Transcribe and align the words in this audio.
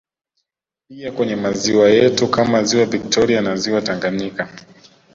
Pia 0.89 1.11
kwenye 1.11 1.35
maziwa 1.35 1.89
yetu 1.89 2.27
kama 2.27 2.63
Ziwa 2.63 2.85
viktoria 2.85 3.41
na 3.41 3.55
ziwa 3.55 3.81
Tanganyika 3.81 4.49